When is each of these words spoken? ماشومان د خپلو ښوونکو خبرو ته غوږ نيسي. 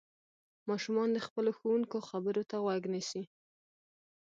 ماشومان 0.69 1.09
د 1.13 1.17
خپلو 1.25 1.51
ښوونکو 1.57 1.97
خبرو 2.09 2.43
ته 2.49 2.55
غوږ 2.63 2.83
نيسي. 2.93 3.23